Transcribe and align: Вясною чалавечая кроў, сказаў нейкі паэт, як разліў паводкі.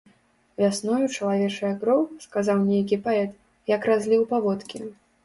Вясною 0.61 1.01
чалавечая 1.15 1.69
кроў, 1.83 2.01
сказаў 2.25 2.63
нейкі 2.71 2.99
паэт, 3.09 3.37
як 3.75 3.81
разліў 3.91 4.25
паводкі. 4.33 4.77